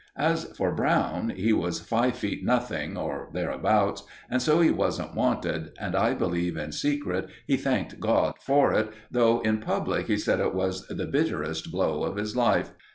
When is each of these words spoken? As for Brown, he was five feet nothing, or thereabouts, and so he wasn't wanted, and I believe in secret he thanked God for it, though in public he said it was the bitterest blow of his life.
As 0.17 0.45
for 0.57 0.71
Brown, 0.73 1.29
he 1.29 1.53
was 1.53 1.79
five 1.79 2.15
feet 2.15 2.43
nothing, 2.43 2.97
or 2.97 3.29
thereabouts, 3.33 4.01
and 4.31 4.41
so 4.41 4.59
he 4.59 4.71
wasn't 4.71 5.13
wanted, 5.13 5.73
and 5.79 5.95
I 5.95 6.15
believe 6.15 6.57
in 6.57 6.71
secret 6.71 7.29
he 7.45 7.55
thanked 7.55 7.99
God 7.99 8.33
for 8.41 8.73
it, 8.73 8.89
though 9.11 9.41
in 9.41 9.59
public 9.59 10.07
he 10.07 10.17
said 10.17 10.39
it 10.39 10.55
was 10.55 10.87
the 10.87 11.05
bitterest 11.05 11.71
blow 11.71 12.01
of 12.03 12.15
his 12.15 12.35
life. 12.35 12.71